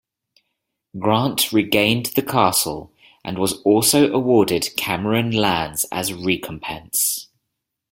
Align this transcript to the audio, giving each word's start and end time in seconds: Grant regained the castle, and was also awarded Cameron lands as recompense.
Grant 0.97 1.51
regained 1.53 2.07
the 2.15 2.23
castle, 2.23 2.91
and 3.23 3.37
was 3.37 3.61
also 3.61 4.11
awarded 4.11 4.69
Cameron 4.75 5.29
lands 5.29 5.85
as 5.91 6.11
recompense. 6.11 7.27